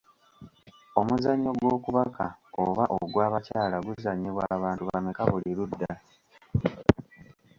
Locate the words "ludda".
5.57-5.91